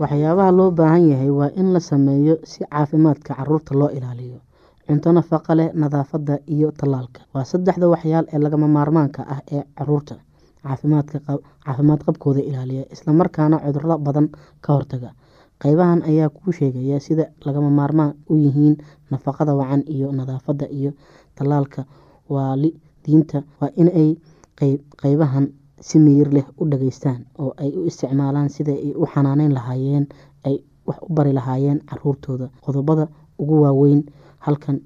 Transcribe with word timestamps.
waxyaabaha 0.00 0.50
loo 0.58 0.70
baahan 0.78 1.04
yahay 1.10 1.30
waa 1.30 1.50
in 1.60 1.72
la 1.74 1.80
sameeyo 1.80 2.34
si 2.44 2.64
caafimaadka 2.64 3.34
carruurta 3.34 3.74
loo 3.74 3.90
ilaaliyo. 3.90 4.38
Cunto 4.86 5.12
nafaqa 5.12 5.54
leh 5.58 5.68
nadaafadda 5.74 6.38
iyo 6.46 6.70
tallaalka. 6.78 7.20
Waa 7.34 7.44
saddexda 7.44 7.88
waxyaal 7.88 8.26
ee 8.32 8.38
lagama 8.44 8.68
maarmaanka 8.68 9.20
ah 9.34 9.40
ee 9.52 9.62
carruurta 9.78 10.14
caafimaad 10.62 12.00
qabkooda 12.06 12.40
ilaaliya 12.50 12.84
islamarkaana 12.94 13.56
cudurro 13.64 13.98
badan 13.98 14.26
ka 14.64 14.70
hortaga 14.76 15.10
qeybahan 15.62 16.02
ayaa 16.10 16.28
kuu 16.28 16.52
sheegaya 16.52 17.00
sida 17.00 17.24
lagama 17.46 17.70
maarmaan 17.70 18.12
u 18.30 18.36
yihiin 18.36 18.76
nafaqada 19.10 19.54
wacan 19.60 19.82
iyo 19.94 20.12
nadaafadda 20.12 20.66
iyo 20.78 20.92
tallaalka. 21.34 21.84
Waalidiinta 22.28 23.42
waa 23.60 23.70
inay 23.76 24.16
qeybahan 25.00 25.46
si 25.80 25.98
miyir 25.98 26.28
leh 26.36 26.46
u 26.60 26.64
dhageystaan 26.70 27.24
oo 27.38 27.52
ay 27.56 27.70
u 27.78 27.86
isticmaalaan 27.90 28.48
sida 28.50 28.72
ay 28.72 28.92
u 28.94 29.06
xanaaneyn 29.06 29.52
lahaayeen 29.54 30.06
ay 30.44 30.56
wax 30.86 30.98
u 31.02 31.12
bari 31.14 31.32
lahaayeen 31.32 31.80
caruurtooda 31.88 32.46
qodobada 32.64 33.08
ugu 33.38 33.62
waaweyn 33.62 34.02
halkan 34.44 34.80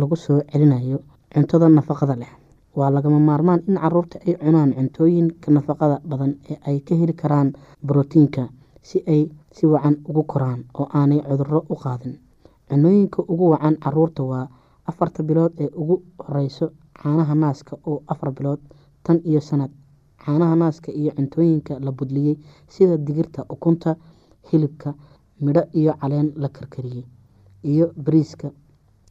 lagu 0.00 0.16
soo 0.16 0.40
celinayo 0.52 0.98
cuntada 1.34 1.68
nafaqada 1.68 2.16
leh. 2.16 2.32
Waa 2.78 2.90
lagama 2.90 3.18
maarmaan 3.20 3.60
in 3.68 3.76
carruurta 3.76 4.18
ay 4.26 4.34
cunaan 4.42 4.72
cuntooyinka 4.74 5.50
nafaqada 5.50 6.00
badan 6.10 6.32
ee 6.50 6.56
ay 6.68 6.76
ka 6.80 6.94
heli 6.94 7.12
karaan 7.12 7.52
brotiinka 7.82 8.48
si 8.82 9.02
ay 9.06 9.28
si 9.58 9.66
wacan 9.66 9.96
ugu 10.08 10.22
koraan 10.32 10.60
oo 10.78 10.86
aanay 10.98 11.20
cudurro 11.28 11.60
u 11.72 11.74
qaadin. 11.82 12.14
Cunooyinka 12.68 13.22
ugu 13.32 13.44
wacan 13.52 13.76
carruurta 13.84 14.22
waa 14.22 14.46
afarta 14.90 15.22
bilood 15.22 15.52
ee 15.64 15.70
ugu 15.80 16.02
horeyso 16.24 16.66
caanaha 17.02 17.34
naaska 17.34 17.76
oo 17.86 18.02
afar 18.12 18.30
bilood 18.32 18.60
tan 19.04 19.18
iyo 19.24 19.40
sanad. 19.40 19.70
Caanaha 20.24 20.54
naaska 20.56 20.92
iyo 20.92 21.10
cuntooyinka 21.16 21.78
la 21.80 21.90
budliyey 21.92 22.36
sida 22.68 22.96
digirta 22.96 23.44
ukunta 23.54 23.96
hilibka 24.50 24.94
midho 25.40 25.62
iyo 25.80 25.92
caleen 26.00 26.32
la 26.36 26.48
karkariyey 26.48 27.04
iyo 27.62 27.86
bariiska 28.04 28.50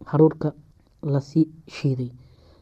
haruurka 0.06 0.54
la 1.04 1.20
sii 1.22 1.46
shiiday. 1.68 2.12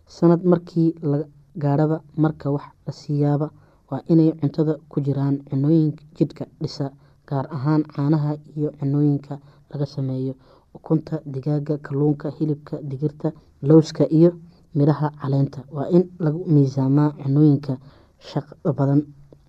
Sanad 0.07 0.41
markii 0.43 0.95
la 1.01 1.17
gaadhaba 1.63 2.01
marka 2.17 2.51
wax 2.51 2.65
la 2.87 2.93
siiyaaba 2.93 3.47
waa 3.91 4.01
inay 4.07 4.31
cuntada 4.39 4.73
ku 4.89 5.01
jiraan 5.01 5.35
cunooyinka 5.49 6.03
jidhka 6.17 6.45
dhisa 6.61 6.91
gaar 7.29 7.45
ahaan 7.55 7.83
caanaha 7.93 8.31
iyo 8.57 8.69
cunooyinka 8.79 9.39
laga 9.71 9.85
sameeyo. 9.85 10.33
Ukunta 10.75 11.19
digaaga 11.25 11.77
kalluunka 11.77 12.29
hilibka 12.37 12.77
digirta 12.81 13.31
lowska 13.61 14.03
iyo 14.17 14.31
midhaha 14.75 15.09
caleenta. 15.21 15.59
Waa 15.71 15.87
in 15.89 16.03
lagu 16.19 16.45
miisaamaa 16.53 17.11
cunooyinka 17.23 17.77
shaqo 18.19 18.73
badan 18.77 19.01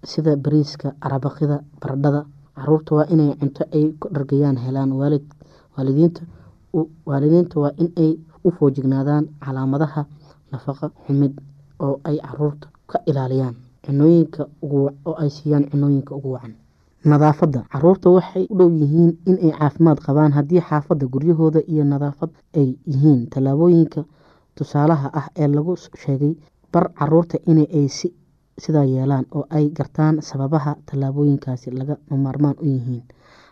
sida 0.05 0.37
bariiska 0.37 0.95
arabaqida 1.01 1.57
baradhada. 1.81 2.27
Caruurta 2.57 2.95
waa 2.95 3.07
inay 3.13 3.35
cunto 3.41 3.63
ay 3.77 3.93
ku 4.01 4.09
dhargayaan 4.15 4.57
helaan 4.65 4.93
waalidiinta 7.07 7.55
waa 7.61 7.73
in 7.83 7.93
ay 7.97 8.13
u 8.45 8.51
foojignaadaan 8.51 9.25
calaamadaha 9.45 10.03
nafaqa 10.53 10.87
xumid 11.07 11.35
oo 11.81 12.01
ay 12.05 12.17
carruurta 12.27 12.69
ka 12.91 12.99
ilaaliyaan 13.07 13.55
oo 14.69 15.15
ay 15.23 15.31
siiyaan 15.31 15.65
cunooyinka 15.71 16.15
ugu 16.15 16.33
wacan 16.33 16.55
nadaafadda. 17.11 17.61
Caruurta 17.73 18.09
waxay 18.17 18.45
u 18.51 18.55
dhow 18.59 18.71
yihiin 18.81 19.13
inay 19.31 19.53
caafimaad 19.59 19.99
qabaan 20.07 20.33
haddii 20.37 20.61
xaafadda 20.69 21.07
guryahooda 21.15 21.61
iyo 21.73 21.85
nadaafad 21.85 22.31
ay 22.61 22.69
yihiin. 22.93 23.21
Tallaabooyinka 23.33 24.05
tusaalaha 24.57 25.09
ah 25.21 25.27
ee 25.43 25.49
lagu 25.49 25.77
sheegay 26.03 26.35
bar 26.73 26.85
carruurta 26.99 27.39
in 27.47 27.59
ay 27.79 27.89
sidaa 28.65 28.85
yeelaan 28.85 29.27
oo 29.37 29.45
ay 29.51 29.69
gartaan 29.79 30.21
sababaha 30.23 30.77
tallaabooyinkaasi 30.87 31.71
laga 31.79 31.97
maarmaan 32.11 32.57
u 32.63 32.65
yihiin. 32.65 33.03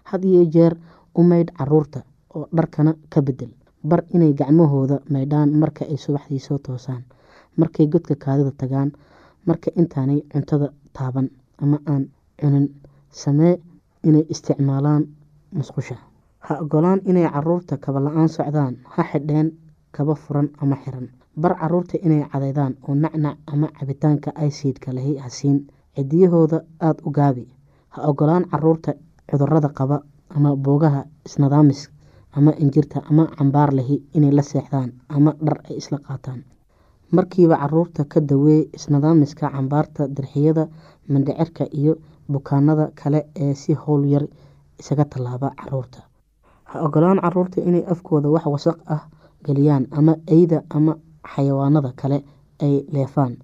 Had 0.04 0.24
iyo 0.24 0.44
jeer 0.54 0.74
u 1.14 1.22
maydh 1.22 1.52
carruurta 1.58 2.00
oo 2.34 2.48
dharkana 2.56 2.94
ka 3.12 3.22
bedel 3.22 3.50
bar 3.84 4.02
inay 4.14 4.32
gacmahooda 4.32 5.00
maydhaan 5.10 5.50
marka 5.62 5.84
ay 5.84 5.96
subaxdii 5.96 6.38
soo 6.40 6.58
toosaan 6.58 7.02
markay 7.56 7.86
godka 7.86 8.14
kaadida 8.24 8.50
tagaan 8.60 8.92
marka 9.46 9.70
intaanay 9.76 10.20
cuntada 10.32 10.68
taaban 10.96 11.28
ama 11.62 11.78
aan 11.86 12.08
cunin 12.40 12.66
samee 13.22 13.54
inay 14.08 14.24
isticmaalaan 14.34 15.02
musqusha. 15.58 15.96
Ha 16.46 16.52
ogolaan 16.64 17.00
inay 17.10 17.26
carruurta 17.34 17.76
kaba 17.84 18.00
la'aan 18.04 18.28
socdaan 18.28 18.74
ha 18.94 19.02
xidheen 19.10 19.48
kaba 19.96 20.14
furan 20.14 20.48
ama 20.62 20.76
xiran. 20.84 21.06
Bar 21.42 21.54
carruurta 21.60 21.96
inay 22.06 22.22
cadeydaan 22.32 22.72
oo 22.88 22.94
nacnac 22.94 23.36
ama 23.52 23.68
cabitaanka 23.78 24.30
aysiidka 24.42 24.92
lahi 24.96 25.16
hasiin 25.24 25.58
cidiyahooda 25.96 26.58
aada 26.80 27.02
u 27.06 27.10
gaabi. 27.10 27.44
Ha 27.94 27.98
ogolaan 28.10 28.44
carruurta 28.50 28.92
cudurrada 29.30 29.68
qaba 29.78 29.96
ama 30.36 30.56
boogaha 30.56 31.04
isnadaamis 31.26 31.88
ama 32.36 32.52
injirta 32.58 32.98
ama 33.10 33.24
cambaar 33.38 33.70
lahi 33.78 33.96
inay 34.14 34.32
la 34.32 34.42
seexdaan 34.42 34.90
ama 35.08 35.32
dhar 35.46 35.58
ay 35.70 35.76
isla 35.76 35.98
qaataan. 36.06 36.40
Markiiba 37.12 37.56
carruurta 37.62 38.04
ka 38.12 38.20
daweey 38.20 38.68
isnadaamiska 38.76 39.50
cambaarta 39.54 40.08
dirxiyada 40.16 40.64
mindhicirka 41.08 41.64
iyo 41.72 41.94
bukaanada 42.32 42.90
kale 42.94 43.20
ee 43.36 43.54
si 43.54 43.74
howl 43.74 44.04
yar 44.06 44.24
isaga 44.80 45.04
tallaaba 45.04 45.50
carruurta 45.60 46.00
ha 46.64 46.80
ogolaan 46.86 47.20
carruurta 47.20 47.60
inay 47.68 47.84
afkooda 47.92 48.28
wax 48.30 48.44
wasaq 48.46 48.78
ah 48.94 49.02
geliyaan 49.46 49.86
ama 49.98 50.14
eyda 50.26 50.62
ama 50.70 50.96
xayawaanada 51.34 51.92
kale 51.96 52.24
ay 52.62 52.84
leefaan. 52.92 53.36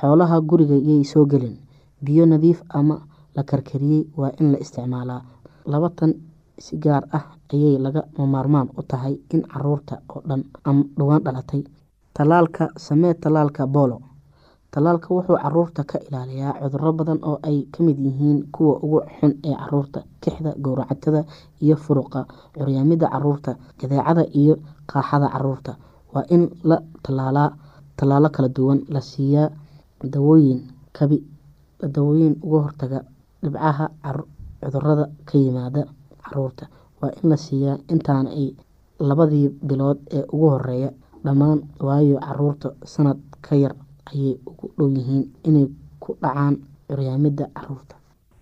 Xoolaha 0.00 0.40
guriga 0.40 0.74
yay 0.88 1.04
soo 1.04 1.24
gelin 1.26 1.56
biyo 2.04 2.26
nadiif 2.26 2.62
ama 2.68 2.96
la 3.36 3.42
karkariyey 3.42 4.04
waa 4.16 4.30
in 4.40 4.52
la 4.52 4.58
isticmaalaa. 4.58 5.22
Laba 5.66 5.90
tan 5.90 6.14
si 6.58 6.76
gaar 6.78 7.04
ah 7.12 7.24
ayay 7.52 7.78
laga 7.78 8.02
maarmaan 8.18 8.68
u 8.78 8.82
tahay 8.82 9.14
in 9.34 9.42
carruurta 9.42 10.00
oo 10.08 10.22
dhan 10.28 10.44
ama 10.64 10.84
dhowaan 10.98 11.22
dhalatay. 11.24 11.62
Talaalka 12.14 12.68
samee 12.76 13.14
talaalka 13.14 13.66
bolo 13.66 14.00
talaalka 14.74 15.08
wuxuu 15.14 15.36
carruurta 15.42 15.82
ka 15.90 15.98
ilaaliyaa 16.08 16.54
cuduro 16.62 16.92
badan 16.98 17.18
oo 17.28 17.38
ay 17.48 17.58
ka 17.74 17.82
mid 17.86 17.98
yihiin 18.06 18.38
kuwa 18.54 18.74
ugu 18.84 19.00
xun 19.18 19.32
ee 19.48 19.54
carruurta 19.60 20.00
kixda 20.22 20.50
gowracatada 20.64 21.24
iyo 21.64 21.76
furuqa 21.84 22.20
curyaamida 22.56 23.06
carruurta 23.14 23.52
jadeecada 23.80 24.22
iyo 24.40 24.54
qaaxada 24.90 25.28
carruurta. 25.34 25.72
Waa 26.14 26.24
in 26.34 26.42
la 26.68 26.76
talaalaa 27.02 27.50
talaalo 27.98 28.28
kala 28.30 28.48
duwan 28.56 28.78
la 28.94 29.00
siiyaa 29.00 29.48
dawooyin 30.12 30.60
kabi 30.98 31.16
dawooyin 31.94 32.34
uga 32.42 32.58
hortaga 32.64 32.98
dhibcaha 33.42 33.84
cudurrada 34.62 35.04
ka 35.28 35.34
yimaada 35.38 35.82
carruurta. 36.24 36.64
Waa 37.02 37.10
in 37.22 37.28
la 37.30 37.36
siiyaa 37.36 37.76
intaan 37.92 38.26
ay 38.26 38.46
labadii 39.08 39.48
bilood 39.68 39.98
ee 40.16 40.24
ugu 40.32 40.48
horreeya 40.54 40.90
dhammaan 41.24 41.58
waayo 41.86 42.16
carruurta 42.26 42.68
sanad 42.84 43.18
ka 43.46 43.54
yar 43.56 43.74
ayay 44.12 44.34
ugu 44.46 44.66
dhow 44.78 44.88
yihiin 44.96 45.24
inay 45.48 45.66
ku 46.02 46.16
dhacaan 46.22 46.54
curyaamida 46.88 47.46
carruurta 47.56 47.96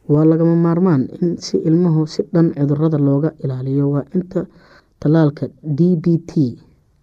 waa 0.09 0.25
lagama 0.25 0.55
maarmaan 0.57 1.03
in 1.21 1.37
si 1.37 1.57
ilmuhu 1.69 2.07
si 2.07 2.23
dhan 2.33 2.53
cudurrada 2.57 2.99
looga 2.99 3.31
ilaaliyo. 3.45 3.85
Waa 3.95 4.05
inta 4.17 4.47
talaalka 5.01 5.47
d 5.63 5.97
b 6.03 6.05
t 6.31 6.33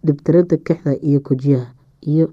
dhibtirada 0.06 0.56
kixda 0.66 0.92
iyo 1.08 1.20
kojiyaha 1.22 1.68
iyo 2.12 2.26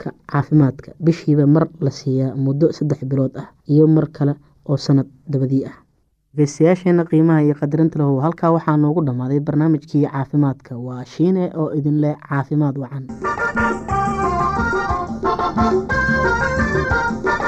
ka 0.00 0.12
caafimaadka. 0.30 0.92
Bishiiba 1.00 1.46
mar 1.46 1.68
la 1.80 1.90
siiyaa 1.90 2.36
muddo 2.36 2.72
saddex 2.76 3.00
bilood 3.08 3.32
ah 3.40 3.48
iyo 3.66 3.88
mar 3.88 4.06
kale 4.12 4.34
oo 4.68 4.76
sanad 4.76 5.08
dabadii 5.26 5.64
ah. 5.64 5.76
Dhegeystayaasheena 6.36 7.04
qiimaha 7.08 7.42
iyo 7.48 7.54
qadarinta 7.60 7.98
lahu. 7.98 8.20
Halkaa 8.20 8.52
waxaa 8.52 8.76
noogu 8.76 9.00
dhammaaday 9.06 9.40
barnaamijkii 9.40 10.04
caafimaadka. 10.06 10.76
Waa 10.76 11.04
shiine 11.04 11.50
oo 11.56 11.72
idin 11.72 11.98
leh 12.04 12.14
caafimaad 12.28 12.76
wacan 12.78 13.04
naawilada 15.58 16.46
keeniye 16.56 17.47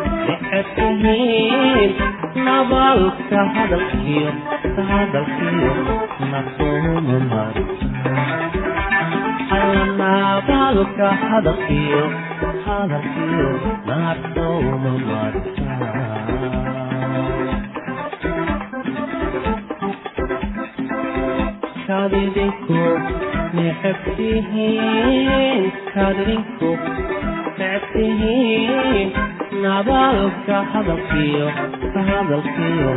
adalkiyo 30.77 31.47
maanta 31.93 32.01
hadalkiyo 32.11 32.93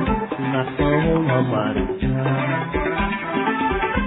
nafauma 0.53 1.37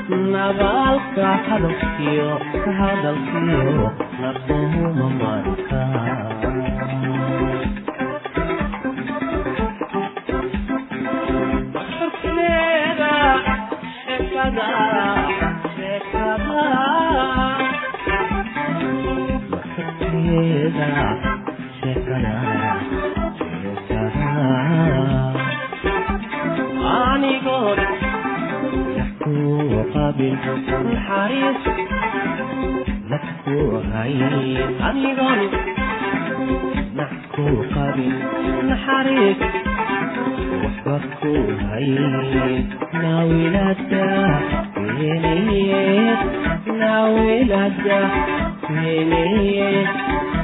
marnabaalka 0.09 1.27
hadalkiyo 1.47 2.29
hadalkiyo 2.79 3.91
nafauma 4.21 5.09
marka 5.19 5.81
Yeah 22.19 23.16
anigooda 26.97 27.87
wax 28.97 29.09
kuwa 29.23 29.83
qabin 29.93 30.35
naxariis 30.89 31.61
wax 33.11 33.25
kuwa 33.43 33.79
hayn 33.93 34.23
anigooda 34.89 35.59
wax 36.99 37.13
kuwa 37.35 37.63
qabin 37.75 38.13
naxariis 38.69 39.39
waxba 40.63 40.95
ku 41.21 41.33
hayn 41.69 42.65
naawilada 43.01 44.05
weneyeed 44.97 46.19
naawilada 46.81 47.99
weneyeed 48.69 49.87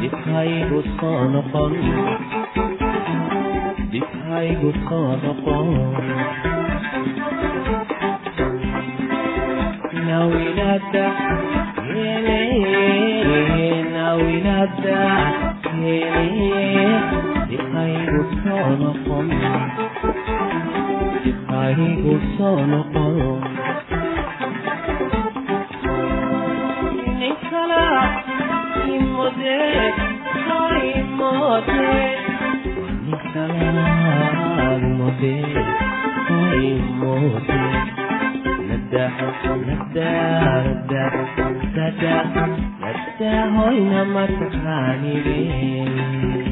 dib 0.02 0.16
haybu 0.34 0.80
soo 1.00 1.22
noqon 1.34 1.74
waxaygu 4.34 4.70
soo 4.88 5.12
noqon 5.24 5.68
hoy 43.56 43.78
namataqaanidin 43.92 46.43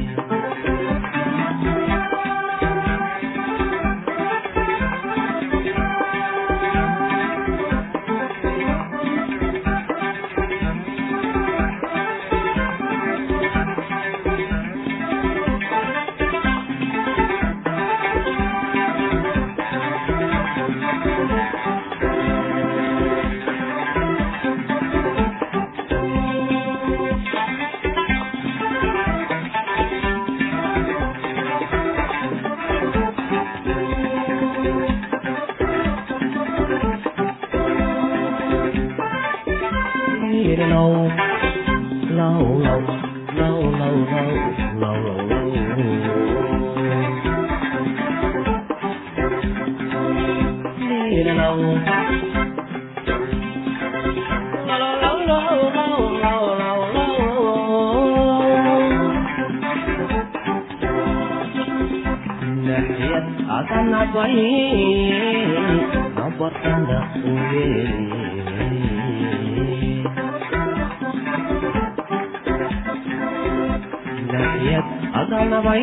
Adana 75.14 75.62
bai, 75.62 75.82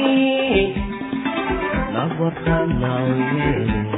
love 1.92 2.18
what 2.18 2.36
I 2.48 2.66
know. 2.66 3.97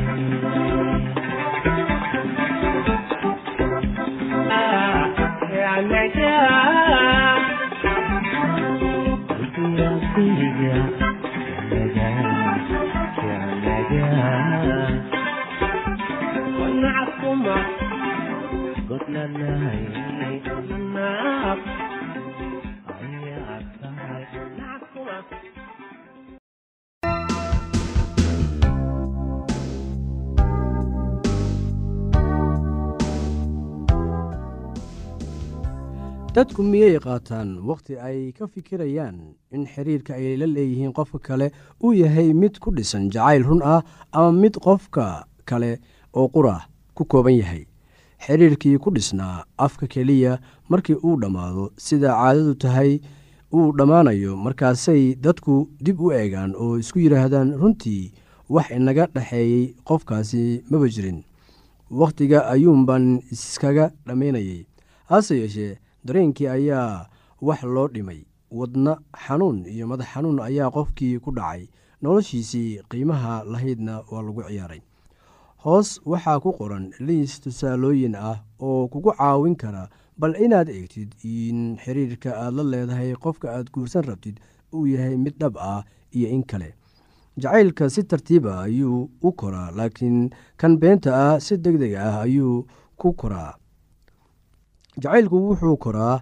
dadku 36.35 36.63
miyay 36.71 36.95
qaataan 37.05 37.49
wakhti 37.69 37.93
ay 38.07 38.19
ka 38.37 38.47
fikirayaan 38.53 39.17
in 39.55 39.63
xiriirka 39.73 40.13
ay 40.15 40.35
la 40.41 40.47
leeyihiin 40.55 40.93
qofka 40.99 41.19
kale 41.27 41.47
uu 41.83 41.93
yahay 42.01 42.29
mid 42.41 42.55
ku 42.63 42.71
dhisan 42.77 43.09
jacayl 43.13 43.43
run 43.49 43.61
ah 43.73 43.81
ama 44.15 44.31
mid 44.43 44.55
qofka 44.65 45.05
kale 45.49 45.71
oo 46.19 46.27
qura 46.35 46.55
ku 47.01 47.05
kooban 47.09 47.33
yahay. 47.33 47.65
Xiriirkii 48.21 48.77
ku 48.77 48.93
dhisnaa 48.93 49.43
afka 49.57 49.87
keliya 49.93 50.37
markii 50.69 50.93
uu 51.01 51.17
dhammaado 51.21 51.63
sida 51.85 52.13
caadadu 52.13 52.53
tahay 52.63 52.91
uu 53.57 53.71
dhammaanayo 53.77 54.37
markaasay 54.45 55.15
dadku 55.25 55.55
dib 55.85 55.97
u 56.05 56.11
eegaan 56.13 56.53
oo 56.63 56.77
isku 56.77 56.99
yidhaahdaan 57.01 57.57
runtii 57.61 58.13
wax 58.53 58.69
inaga 58.77 59.07
dhexeeyey 59.15 59.73
qofkaasi 59.87 60.43
maba 60.69 60.87
jirin. 60.93 61.23
Wakhtiga 62.01 62.45
ayuunbaan 62.53 63.07
iskaga 63.33 63.89
dhammaynayay. 64.05 64.61
Hase 65.09 65.33
yeeshee 65.41 65.79
dareenkii 66.05 66.47
ayaa 66.47 67.07
wax 67.41 67.63
loo 67.63 67.87
dhimay. 67.87 68.21
Wadna 68.51 68.93
xanuun 69.25 69.65
iyo 69.65 69.87
madax 69.87 70.07
xanuun 70.13 70.39
ayaa 70.39 70.69
qofkii 70.77 71.19
ku 71.19 71.31
dhacay. 71.33 71.65
Noloshiisii 72.01 72.79
qiimaha 72.89 73.43
lahaydna 73.51 73.93
waa 74.11 74.21
lagu 74.21 74.43
ciyaaray 74.47 74.81
hoos 75.63 75.89
waxaa 76.11 76.39
ku 76.43 76.49
qoran 76.59 76.85
liis 77.07 77.33
tusaalooyin 77.43 78.15
ah 78.29 78.37
oo 78.67 78.81
kugu 78.91 79.11
caawin 79.19 79.55
kara 79.61 79.83
bal 80.19 80.33
inaad 80.45 80.69
eegtid 80.77 81.09
in 81.23 81.59
xiriirka 81.83 82.29
aad 82.43 82.53
la 82.57 82.63
leedahay 82.73 83.11
qofka 83.23 83.47
aad 83.55 83.67
guursan 83.73 84.03
rabtid 84.09 84.35
uu 84.75 84.85
yahay 84.93 85.15
mid 85.23 85.35
dhab 85.41 85.55
ah 85.71 85.81
iyo 86.17 86.27
in 86.35 86.43
kale. 86.51 86.69
Jacaylka 87.41 87.85
si 87.93 88.01
tartiiba 88.11 88.51
ayuu 88.65 89.09
u 89.27 89.29
koraa 89.39 89.69
laakiin 89.77 90.17
kan 90.59 90.73
beenta 90.81 91.11
ah 91.25 91.35
si 91.45 91.53
deg 91.65 91.75
deg 91.83 91.93
ah 92.07 92.15
ayuu 92.25 92.55
ku 92.99 93.07
koraa. 93.21 93.51
Jacaylku 95.01 95.37
wuxuu 95.47 95.77
koraa 95.83 96.15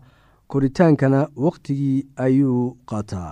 koritaankana 0.52 1.20
wakhtigii 1.46 2.00
ayuu 2.26 2.62
qaataa 2.90 3.32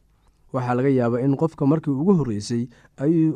waxaa 0.53 0.75
laga 0.77 0.89
yaabaa 0.99 1.23
in 1.25 1.35
qofka 1.41 1.63
markii 1.71 1.91
ugu 2.01 2.13
horreysay 2.19 2.63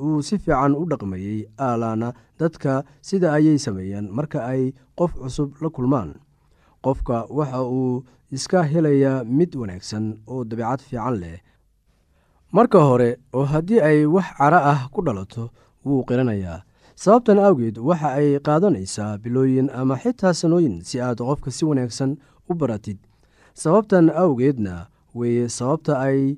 uu 0.08 0.22
si 0.28 0.38
fiican 0.38 0.76
u 0.76 0.84
dhaqmayey 0.92 1.46
aalaana 1.68 2.14
dadka 2.40 2.84
sida 3.02 3.34
ayay 3.38 3.58
sameeyaan 3.66 4.08
marka 4.18 4.40
ay 4.46 4.74
qof 5.00 5.12
cusub 5.22 5.50
la 5.62 5.70
kulmaan. 5.70 6.10
Qofka 6.86 7.26
waxa 7.38 7.62
uu 7.64 8.04
iska 8.32 8.64
helayaa 8.64 9.24
mid 9.24 9.56
wanaagsan 9.56 10.06
oo 10.28 10.44
dabeicad 10.44 10.82
fiican 10.88 11.16
leh. 11.24 11.40
Marka 12.52 12.80
hore 12.88 13.10
oo 13.34 13.44
haddii 13.46 13.80
ay 13.82 14.06
wax 14.06 14.26
cara 14.38 14.60
ah 14.72 14.82
ku 14.94 15.02
dhalato 15.02 15.50
wuu 15.86 16.04
qiranayaa. 16.08 16.64
Sababtan 16.96 17.40
awgeed 17.40 17.78
waxa 17.78 18.10
ay 18.20 18.40
qaadanaysaa 18.40 19.18
bilooyin 19.24 19.70
ama 19.74 19.96
xitaa 20.04 20.34
sanooyin 20.34 20.82
si 20.88 21.02
aad 21.02 21.18
qofka 21.20 21.52
si 21.52 21.66
wanaagsan 21.66 22.12
u 22.50 22.54
baratid. 22.54 22.98
Sababtan 23.54 24.10
awgeedna 24.10 24.88
weeye 25.16 25.50
sababta 25.50 26.00
ay 26.00 26.38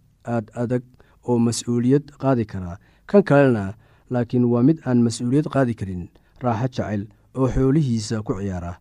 aad 0.25 0.51
adag 0.53 0.83
oo 1.27 1.37
mas'uuliyad 1.39 2.11
qaadi 2.21 2.45
kara. 2.45 2.77
Kan 3.09 3.23
kalena 3.23 3.73
laakiin 4.09 4.45
waa 4.45 4.63
mid 4.63 4.79
aan 4.85 5.01
mas'uuliyad 5.05 5.47
qaadi 5.53 5.73
karin 5.75 6.09
raaxo 6.43 6.67
jecel 6.81 7.07
oo 7.35 7.47
xoolihiisa 7.47 8.21
ku 8.25 8.33
ciyaara. 8.39 8.73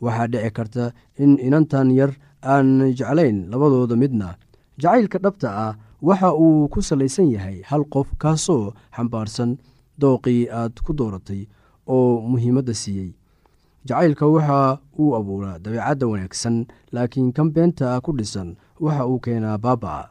Waxaa 0.00 0.26
dhici 0.32 0.50
karta 0.56 0.92
in 1.18 1.38
inantan 1.38 1.90
yar 1.90 2.12
aan 2.42 2.92
jeclayn 2.98 3.48
labadooda 3.50 3.96
midna. 3.96 4.36
Jacaylka 4.78 5.18
dhabta 5.18 5.48
ah 5.66 5.72
waxa 6.02 6.32
uu 6.36 6.68
ku 6.68 6.82
salaysan 6.82 7.30
yahay 7.32 7.62
hal 7.64 7.84
qof 7.88 8.08
kaasoo 8.18 8.72
xambaarsan 8.96 9.56
dooqii 10.00 10.48
aad 10.52 10.74
ku 10.84 10.92
dooratay 10.92 11.48
oo 11.86 12.20
muhiimadda 12.20 12.74
siiyey. 12.74 13.16
Jacaylka 13.88 14.26
waxa 14.28 14.78
uu 14.98 15.14
abuuraa 15.16 15.58
dabeecadda 15.58 16.06
wanaagsan 16.06 16.66
laakiin 16.92 17.32
kan 17.32 17.48
beenta 17.54 17.96
ku 18.04 18.12
dhisan 18.18 18.56
waxa 18.80 19.06
uu 19.08 19.18
keenaa 19.24 19.56
baaba'a 19.58 20.10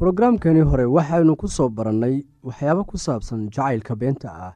brogaraamkani 0.00 0.60
hore 0.64 0.84
waxaynu 0.96 1.36
ku 1.36 1.46
soo 1.48 1.68
barannay 1.68 2.24
waxyaabo 2.48 2.84
ku 2.88 2.96
saabsan 2.96 3.40
jacaylka 3.52 3.92
beenta 4.00 4.28
ah. 4.32 4.52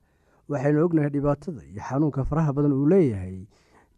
Waxaynu 0.49 0.81
ognahay 0.87 1.11
dhibaatada 1.13 1.61
iyo 1.69 1.83
xanuunka 1.89 2.25
faraha 2.25 2.53
badan 2.57 2.73
uu 2.73 2.87
leeyahay 2.89 3.45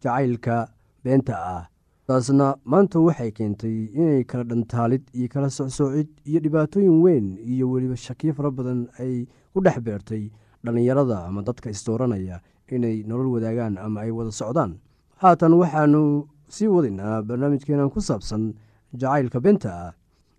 jacaylka 0.03 0.67
beenta 1.03 1.35
ah. 1.39 1.63
Taasna 2.07 2.47
maanta 2.65 2.99
waxay 2.99 3.31
keentay 3.31 3.87
inay 3.95 4.23
kala 4.27 4.43
dhantaalid 4.43 5.03
iyo 5.15 5.27
kala 5.31 5.47
socsoocid 5.49 6.09
iyo 6.27 6.39
dhibaatooyin 6.43 6.99
weyn 7.05 7.27
iyo 7.39 7.71
weliba 7.71 7.95
shakiyo 7.95 8.33
fara 8.35 8.51
badan 8.51 8.91
ay 8.99 9.23
ku 9.53 9.63
dhex 9.63 9.79
beertay 9.79 10.27
dhallinyarada 10.63 11.31
ama 11.31 11.47
dadka 11.47 11.71
isdooranaya 11.71 12.41
inay 12.75 13.07
nolol 13.07 13.31
wadaagaan 13.39 13.79
ama 13.79 14.03
ay 14.03 14.11
wada 14.11 14.31
socdaan. 14.35 14.75
Haatan 15.23 15.53
waxaanu 15.55 16.27
sii 16.51 16.67
wadaynaa 16.67 17.23
barnaamijkeenan 17.23 17.87
ku 17.87 18.03
saabsan 18.03 18.51
jacaylka 18.91 19.39
beenta 19.39 19.71
ah 19.71 19.91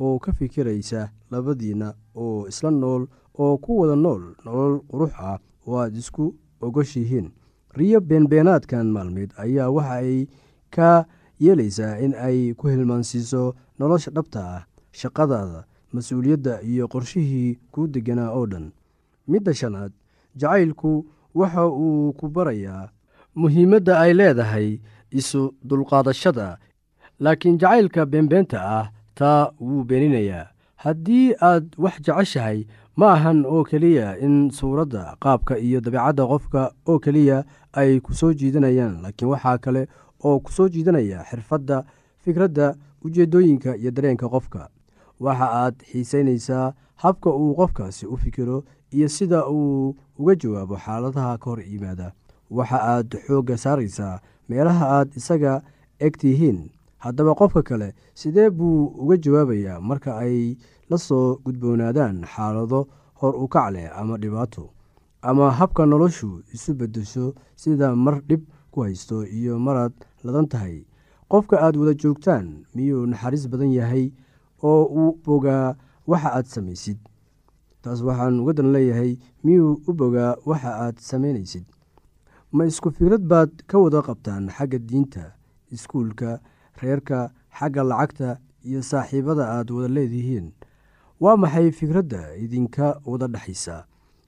oo 0.00 0.18
ka 0.18 0.32
fikiraysa 0.32 1.10
labadiinna 1.30 1.94
oo 2.14 2.46
isla 2.48 2.70
nool 2.70 3.06
oo 3.38 3.54
ku 3.58 3.80
wada 3.80 3.96
nool 3.96 4.22
nolol 4.44 4.80
qurux 4.90 5.12
ah 5.18 5.38
oo 5.66 5.76
aad 5.82 5.96
isku 5.96 6.34
ogoshihiin. 6.60 7.30
Riyo 7.76 8.00
beenbeenaadkan 8.00 8.86
maalmeed 8.94 9.30
ayaa 9.36 9.70
waxa 9.70 9.94
ay 10.00 10.26
ka 10.74 11.04
yeelaysaa 11.40 11.98
in 12.04 12.14
ay 12.14 12.54
ku 12.58 12.68
hilmaansiiso 12.68 13.54
nolosha 13.78 14.10
dhabta 14.10 14.40
ah 14.56 14.62
shaqadaada 14.92 15.64
mas'uuliyadda 15.92 16.60
iyo 16.62 16.88
qorshihii 16.88 17.58
kuu 17.72 17.86
deganaa 17.86 18.30
oo 18.32 18.46
dhan. 18.46 18.72
Midda 19.28 19.54
shanaad 19.54 19.92
jacaylku 20.36 21.06
waxa 21.34 21.66
uu 21.68 22.12
ku 22.18 22.28
barayaa 22.28 22.88
muhiimadda 23.34 24.00
ay 24.00 24.12
leedahay 24.14 24.68
isu 25.10 25.52
dulqaadashada. 25.68 26.58
Laakiin 27.20 27.58
jacaylka 27.60 28.06
beenbeenta 28.06 28.58
ah 28.78 28.86
taa 29.18 29.50
wuu 29.60 29.84
beeninayaa. 29.84 30.46
Haddii 30.84 31.34
aad 31.40 31.66
wax 31.78 32.00
jeceshahay 32.06 32.66
ma 32.96 33.12
ahan 33.16 33.44
oo 33.46 33.64
keliya 33.64 34.18
in 34.20 34.50
suuradda 34.50 35.16
qaabka 35.20 35.58
iyo 35.58 35.80
dabeecadda 35.80 36.26
qofka 36.32 36.62
oo 36.88 36.98
keliya 36.98 37.44
ay 37.72 38.00
ku 38.00 38.14
soo 38.14 38.32
jiidanayaan 38.32 39.00
laakiin 39.02 39.28
waxaa 39.32 39.58
kale 39.58 39.82
oo 40.24 40.36
ku 40.40 40.52
soo 40.52 40.68
jiidanaya 40.68 41.24
xirfadda 41.30 41.84
fikradda 42.24 42.74
ujeeddooyinka 43.04 43.76
iyo 43.76 43.90
dareenka 43.90 44.28
qofka. 44.28 44.68
Waxa 45.20 45.46
aad 45.62 45.74
xiisaynaysaa 45.90 46.72
habka 46.96 47.30
uu 47.30 47.54
qofkaasi 47.56 48.06
u 48.06 48.16
fikiro 48.16 48.64
iyo 48.92 49.08
sida 49.08 49.48
uu 49.48 49.96
uga 50.18 50.34
jawaabo 50.34 50.76
xaaladaha 50.76 51.38
ka 51.38 51.50
hor 51.50 51.60
yimaada. 51.60 52.12
Waxa 52.50 52.78
aad 52.82 53.16
xoogga 53.26 53.56
saaraysaa 53.56 54.20
meelaha 54.48 54.84
aad 55.00 55.08
isaga 55.16 55.62
eg 56.00 56.16
tihiin 56.20 56.68
haddaba 57.06 57.34
qofka 57.40 57.62
kale 57.62 57.88
sidee 58.14 58.50
buu 58.50 58.86
uga 59.02 59.16
jawaabayaa 59.24 59.80
marka 59.80 60.10
ay 60.24 60.56
la 60.90 60.98
soo 60.98 61.38
gudboonaadaan 61.44 62.24
xaalado 62.32 62.80
hor 63.20 63.34
u 63.44 63.46
kac 63.48 63.70
leh 63.74 63.88
ama 63.98 64.14
dhibaato 64.22 64.64
ama 65.22 65.50
habka 65.58 65.82
noloshu 65.86 66.42
isu 66.54 66.74
beddesho 66.78 67.34
sida 67.56 67.96
mar 67.96 68.20
dhib 68.28 68.42
ku 68.70 68.82
haysto 68.86 69.24
iyo 69.26 69.58
maraad 69.58 69.92
ladan 70.24 70.46
tahay? 70.52 70.84
Qofka 71.28 71.56
aad 71.64 71.74
wada 71.80 71.94
joogtaan 71.94 72.46
miyuu 72.74 73.06
naxariis 73.10 73.48
badan 73.50 73.72
yahay 73.72 74.12
oo 74.62 74.82
uu 74.98 75.12
bogaa 75.24 75.74
waxa 76.06 76.30
aad 76.38 76.46
samaysid? 76.46 76.98
Taas 77.82 78.02
waxaan 78.06 78.40
uga 78.40 78.52
dan 78.52 78.70
leeyahay 78.74 79.18
miyuu 79.44 79.80
u 79.88 79.92
bogaa 79.92 80.36
waxa 80.46 80.70
aad 80.84 80.96
samaynaysid? 81.08 81.64
Ma 82.52 82.62
isku 82.70 82.90
fikrad 82.94 83.24
baad 83.26 83.50
ka 83.66 83.78
wada 83.82 84.02
qabtaan 84.06 84.46
xagga 84.56 84.78
diinta 84.78 85.24
iskuulka 85.74 86.38
reerka 86.82 87.30
xagga 87.58 87.82
lacagta 87.84 88.38
iyo 88.64 88.82
saaxiibada 88.82 89.44
aad 89.56 89.70
wada 89.70 89.88
leedihiin. 89.88 90.52
Waa 91.20 91.36
maxay 91.36 91.70
fikradda 91.72 92.36
idinka 92.36 93.00
wada 93.06 93.26
dhexaysa? 93.28 93.84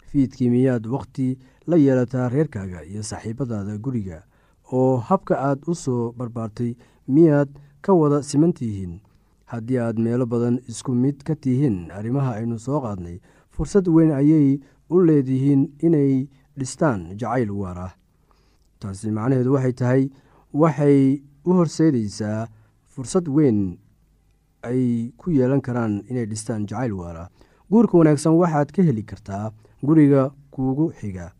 Fiidkii 0.09 0.51
miyaad 0.51 0.87
wakhti 0.87 1.39
la 1.67 1.77
yeelataa 1.77 2.29
reerkaaga 2.29 2.85
iyo 2.85 3.03
saaxiibadaada 3.03 3.79
guriga? 3.79 4.23
Oo 4.73 4.97
habka 4.97 5.35
aad 5.49 5.61
u 5.67 5.75
soo 5.75 6.13
barbaartay 6.13 6.75
miyaad 7.09 7.49
ka 7.81 7.93
wada 7.93 8.23
siman 8.23 8.53
tihiin 8.53 9.01
haddii 9.53 9.79
aad 9.79 9.99
meelo 9.99 10.27
badan 10.27 10.61
isku 10.69 10.93
mid 10.95 11.23
ka 11.25 11.35
tihiin 11.35 11.91
arrimaha 11.91 12.33
aynu 12.41 12.59
soo 12.59 12.81
qaadnay 12.85 13.21
fursad 13.51 13.89
weyn 13.89 14.13
ayay 14.13 14.61
u 14.91 15.01
leedihiin 15.09 15.63
inay 15.87 16.29
dhistaan 16.59 17.17
jacayl 17.21 17.51
waar 17.51 17.79
ah 17.79 17.93
taasi 18.81 19.11
macnaheedu 19.11 19.53
waxay 19.57 19.73
tahay 19.73 20.03
waxay 20.53 21.23
u 21.45 21.51
horseedaysaa 21.59 22.49
fursad 22.93 23.29
weyn 23.29 23.79
ay 24.63 25.13
ku 25.17 25.31
yeelan 25.31 25.61
karaan 25.63 26.03
inay 26.11 26.27
dhistaan 26.27 26.67
jacayl 26.69 26.93
waara. 26.93 27.29
Guurka 27.71 27.99
wanaagsan 27.99 28.35
waxaad 28.41 28.73
ka 28.75 28.83
heli 28.83 29.03
kartaa 29.03 29.53
guriga 29.87 30.31
kuugu 30.51 30.93
xiga. 30.99 31.33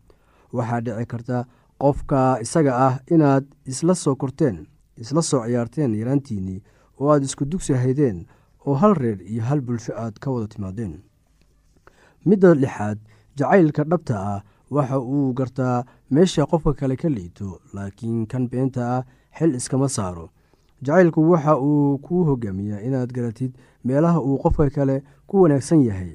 Waxaa 0.53 0.81
dhici 0.85 1.05
karta 1.11 1.37
qofka 1.81 2.39
isaga 2.41 2.73
ah 2.87 2.95
inaad 3.13 3.45
isla 3.65 3.95
soo 3.95 4.15
korteen 4.15 4.67
isla 4.97 5.21
soo 5.21 5.43
ciyaarteen 5.45 5.93
yaraantiinnii 5.99 6.61
oo 6.99 7.09
aad 7.11 7.23
isku 7.23 7.45
dugsi 7.45 7.73
haydeen 7.73 8.25
oo 8.65 8.73
hal 8.81 8.93
reer 9.01 9.19
iyo 9.31 9.43
hal 9.49 9.61
bulsho 9.61 9.93
aad 9.95 10.15
ka 10.19 10.31
wada 10.31 10.47
timaadeen. 10.47 10.93
Midda 12.25 12.53
lixaad 12.55 12.99
jacaylka 13.37 13.83
dhabta 13.91 14.15
ah 14.31 14.39
waxa 14.71 14.99
uu 14.99 15.33
gartaa 15.33 15.83
meesha 16.11 16.45
qofka 16.45 16.73
kale 16.79 16.95
ka 16.95 17.09
liito 17.09 17.59
laakiin 17.73 18.25
kan 18.31 18.47
beenta 18.51 18.81
ah 18.97 19.03
xil 19.37 19.55
iskama 19.55 19.89
saaro. 19.89 20.29
Jacaylku 20.81 21.29
waxa 21.31 21.57
uu 21.57 21.97
kuu 21.97 22.23
hogaamiyaa 22.29 22.81
inaad 22.87 23.11
garatid 23.13 23.51
meelaha 23.83 24.19
uu 24.21 24.37
qofka 24.43 24.69
kale 24.69 25.03
ku 25.27 25.41
wanaagsan 25.41 25.81
yahay 25.87 26.13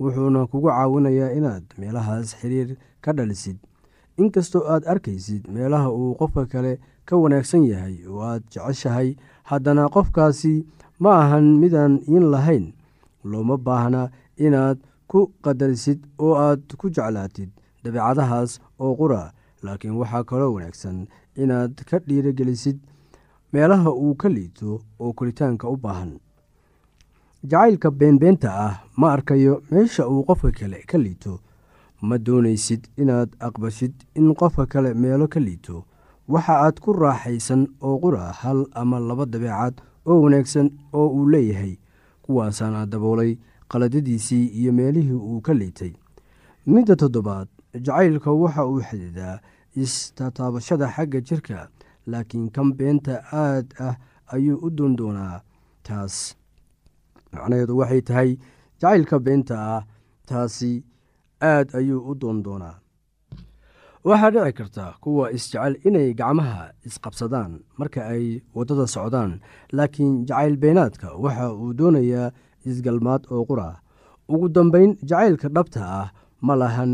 wuxuuna 0.00 0.46
kugu 0.46 0.68
caawinayaa 0.68 1.30
inaad 1.38 1.64
meelahaas 1.78 2.36
xiriir 2.40 2.76
ka 3.00 3.12
dhalisid. 3.12 3.56
Inkastoo 4.18 4.64
aad 4.72 4.84
arkaysid 4.92 5.48
meelaha 5.54 5.88
uu 5.92 6.14
qofka 6.20 6.46
kale 6.46 6.72
ka 7.04 7.16
wanaagsan 7.16 7.64
yahay 7.64 7.96
oo 8.08 8.20
aad 8.22 8.42
jeceshahay 8.52 9.16
haddana 9.50 9.88
qofkaasi 9.88 10.54
ma 10.98 11.10
ahan 11.22 11.46
midaan 11.62 12.00
iin 12.08 12.26
lahayn. 12.32 12.72
Looma 13.24 13.56
baahna 13.56 14.02
inaad 14.36 14.78
ku 15.10 15.20
qadarisid 15.44 16.00
oo 16.18 16.34
aad 16.34 16.62
ku 16.80 16.88
jeclaatid 16.90 17.50
dabeecadahaas 17.84 18.60
oo 18.80 18.94
qura 19.00 19.32
laakiin 19.62 19.96
waxaa 20.00 20.24
kaloo 20.24 20.52
wanaagsan 20.54 21.06
inaad 21.42 21.74
ka 21.90 21.98
dhiirogelisid 22.08 22.78
meelaha 23.52 23.90
uu 23.92 24.14
ka 24.14 24.28
liito 24.28 24.80
oo 25.00 25.12
koritaanka 25.12 25.68
u 25.68 25.76
baahan. 25.76 26.12
Jacaylka 27.50 27.90
beenbeenta 27.90 28.50
ah 28.66 28.74
ma 28.96 29.12
arkayo 29.12 29.62
meesha 29.70 30.08
uu 30.08 30.24
qofka 30.28 30.50
kale 30.58 30.78
ka 30.90 30.98
liito. 30.98 31.40
Ma 32.02 32.18
doonaysid 32.18 32.82
inaad 32.96 33.30
aqbashid 33.46 33.92
in 34.14 34.34
qofka 34.34 34.66
kale 34.66 34.94
meelo 34.94 35.28
ka 35.28 35.40
liito. 35.40 35.84
Waxa 36.28 36.54
aad 36.64 36.80
ku 36.80 36.92
raaxaysan 36.92 37.66
oo 37.80 37.96
qura 38.02 38.32
hal 38.40 38.66
ama 38.80 39.00
laba 39.00 39.24
dabeecad 39.26 39.74
oo 40.06 40.20
wanaagsan 40.22 40.70
oo 40.92 41.08
uu 41.16 41.28
leeyahay 41.28 41.74
kuwaasaana 42.22 42.86
daboolay 42.86 43.32
qaladadiisii 43.68 44.46
iyo 44.60 44.72
meelihii 44.72 45.12
uu 45.30 45.40
ka 45.40 45.54
liitay. 45.54 45.92
Midda 46.66 46.96
toddobaad 46.96 47.48
jacaylka 47.74 48.30
waxa 48.42 48.62
uu 48.72 48.80
xididaa 48.88 49.36
istataabashada 49.82 50.86
xagga 50.96 51.20
jirka 51.28 51.58
laakiin 52.12 52.46
kan 52.54 52.68
beenta 52.78 53.14
aad 53.44 53.66
ah 53.86 53.94
ayuu 54.34 54.58
u 54.66 54.68
doondoonaa 54.78 55.36
taas 55.86 56.14
macnaheedu 57.32 57.74
waxay 57.80 58.02
tahay 58.08 58.30
jacaylka 58.80 59.16
beenta 59.26 59.56
ah 59.74 59.82
taasi 60.28 60.72
aad 61.52 61.68
ayuu 61.78 62.00
u 62.10 62.12
doondoonaa 62.22 62.74
waxaa 64.08 64.30
dhici 64.34 64.52
karta 64.58 64.84
kuwa 65.02 65.24
isjecel 65.36 65.74
inay 65.88 66.08
gacmaha 66.20 66.60
isqabsadaan 66.88 67.52
marka 67.80 68.00
ay 68.14 68.24
waddada 68.56 68.86
socdaan 68.94 69.32
laakiin 69.76 70.12
jacayl 70.28 70.54
beenaadka 70.62 71.08
waxa 71.24 71.46
uu 71.62 71.72
doonayaa 71.80 72.28
isgalmaad 72.70 73.22
oo 73.34 73.42
qura. 73.50 73.68
Ugu 74.32 74.46
dambeyn 74.56 74.90
jacaylka 75.10 75.48
dhabta 75.56 75.80
ah 76.00 76.08
ma 76.46 76.54
lahan 76.62 76.90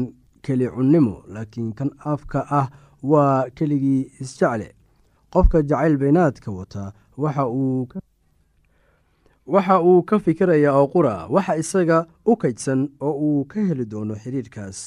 keli 0.46 0.66
cunnimo 0.74 1.14
laakiin 1.34 1.72
kan 1.78 1.90
afka 2.12 2.40
ah 2.60 2.66
waa 3.10 3.44
keligii 3.56 4.02
isjecle 4.22 4.68
qofka 5.32 5.62
jacayl 5.70 5.96
beenaadka 6.02 6.50
wata 6.58 6.84
waxa 7.22 7.44
uu 7.60 7.88
waxa 9.54 9.76
uu 9.88 10.02
ka 10.02 10.18
fikirayaa 10.18 10.74
oo 10.80 10.86
qura 10.94 11.14
waxa 11.34 11.56
isaga 11.62 11.98
u 12.30 12.36
kaydsan 12.42 12.80
oo 13.06 13.12
uu 13.26 13.44
ka 13.50 13.60
heli 13.68 13.84
doono 13.92 14.14
xiriirkaas. 14.22 14.78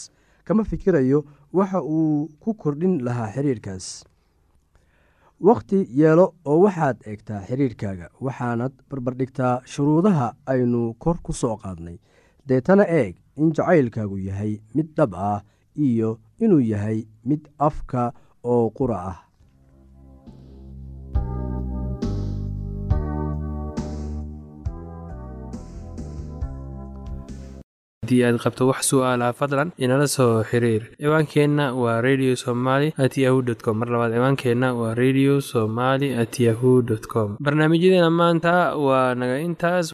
Kama 0.46 0.64
fikirayo 0.64 1.20
waxa 1.54 1.80
uu 1.84 2.28
ku 2.44 2.54
kordhin 2.54 2.96
lahaa 3.06 3.32
xiriirkaas. 3.36 3.86
Wakhti 5.48 5.80
yeelo 6.00 6.26
oo 6.46 6.60
waxaad 6.66 6.98
eegtaa 7.12 7.42
xiriirkaaga 7.48 8.08
waxaanad 8.26 8.74
barbardhigtaa 8.90 9.62
shuruudaha 9.74 10.28
aynu 10.54 10.82
kor 11.04 11.18
ku 11.24 11.34
soo 11.34 11.56
qaadnay. 11.64 11.98
Deetana 12.48 12.84
eeg 13.02 13.16
in 13.44 13.52
jacaylkaagu 13.58 14.18
yahay 14.30 14.54
mid 14.76 14.88
dhab 14.98 15.14
ah 15.30 15.40
iyo 15.88 16.10
inuu 16.44 16.64
yahay 16.74 17.00
mid 17.30 17.42
afka 17.70 18.02
oo 18.54 18.66
qura 18.78 19.00
ah. 19.12 19.18
Aad 28.10 28.38
qabto 28.44 28.66
wax 28.70 28.82
su'aalaha 28.90 29.36
fadlan 29.40 29.70
inala 29.86 30.08
soo 30.14 30.42
xiriir. 30.50 30.84
Ciwaankeenna 31.02 31.66
waa 31.82 32.02
radio 32.08 32.34
somaly 32.44 32.90
at 33.06 33.14
yahu 33.24 33.44
dt 33.48 33.62
com. 33.66 33.78
Mar 33.82 33.90
labaad 33.94 34.16
ciwaankeenna 34.18 34.70
waa 34.80 34.96
radio 35.02 35.34
somaly 35.52 36.10
at 36.24 36.34
yahu 36.46 36.72
dt 36.90 37.06
com. 37.14 37.38
Barnaamijyadeena 37.46 38.10
maanta 38.10 38.54
waa 38.86 39.14
naga 39.14 39.38
intaas 39.48 39.94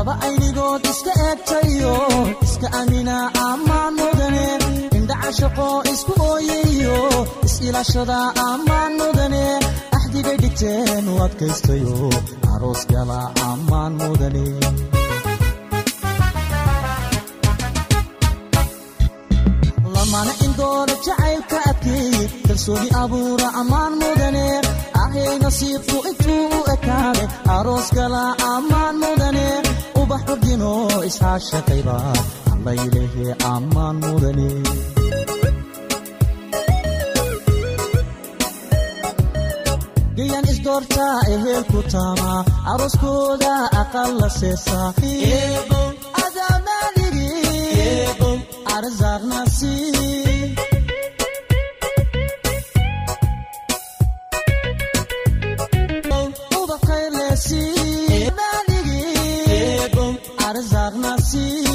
laba 0.00 0.14
aynigood 0.26 0.82
iska 0.90 1.12
eegtayo 1.28 1.94
iska 2.46 2.68
amina 2.80 3.16
ammaan 3.48 3.92
mudane 4.00 4.46
indhacashaqo 4.98 5.68
isku 5.92 6.12
ooyayo 6.30 6.96
is-ilaashada 7.46 8.18
ammaan 8.48 8.92
mudane 9.00 9.44
axdigay 9.96 10.36
dhigteen 10.42 11.04
u 11.12 11.14
adkaystayo 11.26 11.96
aroos 12.54 12.82
gala 12.92 13.20
ammaan 13.50 13.92
mudane 14.00 14.46
lamana 19.94 20.32
indooda 20.46 20.94
jacaylka 21.06 21.58
adkeey 21.70 22.16
kalsooni 22.46 22.88
abuura 23.02 23.48
ammaan 23.60 23.92
mudane 24.02 24.46
ahay 25.02 25.28
nasiibku 25.44 25.96
intuu 26.10 26.44
u 26.58 26.60
ekaade 26.74 27.24
aroos 27.56 27.88
gala 27.98 28.22
ordino 31.10 31.14
isxaashaqayba 31.14 31.96
allaylehe 32.52 33.26
ammaan 33.54 33.96
mudane 34.04 34.48
gayan 40.16 40.44
isdoortaa 40.52 41.16
ehelku 41.34 41.80
taama 41.92 42.32
arooskooda 42.72 43.54
aqal 43.82 44.10
la 44.20 44.28
seesaa 44.40 44.88
adamaaligi 46.24 47.30
arzaaqnasi 48.76 49.74
arzaaqnasi 61.30 61.69